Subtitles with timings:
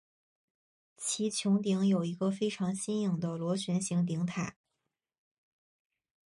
[0.97, 4.55] 其穹顶有一个非常新颖的螺旋形顶塔。